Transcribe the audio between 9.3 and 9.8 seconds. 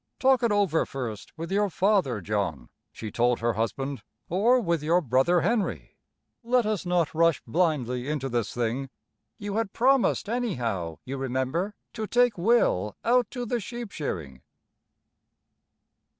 You had